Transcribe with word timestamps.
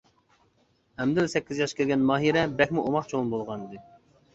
ئەمدىلا 1.05 1.29
سەككىز 1.35 1.63
ياشقا 1.67 1.81
كىرگەن 1.85 2.09
ماھىرە 2.13 2.49
بەكمۇ 2.59 2.91
ئوماق 2.91 3.15
چوڭ 3.17 3.33
بولغانىدى. 3.37 3.89